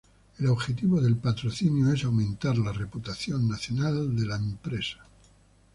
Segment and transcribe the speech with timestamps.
[0.39, 5.05] El objetivo del patrocinio es aumentar la reputación nacional de la empresa.